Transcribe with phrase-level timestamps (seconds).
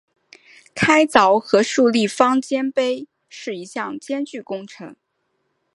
[0.73, 4.95] 开凿和竖立方尖碑是一项艰巨工程。